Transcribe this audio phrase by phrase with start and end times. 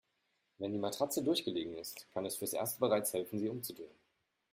[0.57, 3.93] Wenn die Matratze durchgelegen ist, kann es fürs Erste bereits helfen, sie umzudrehen.